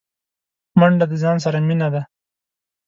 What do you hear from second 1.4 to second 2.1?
سره مینه ده